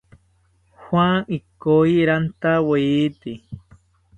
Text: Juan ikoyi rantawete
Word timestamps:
Juan 0.83 1.17
ikoyi 1.37 1.93
rantawete 2.09 3.31